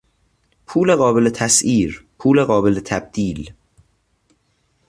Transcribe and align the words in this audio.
پول 0.65 0.95
قابل 0.95 1.29
تسعیر، 1.29 2.05
پول 2.19 2.43
قابل 2.43 2.79
تبدیل 2.79 3.53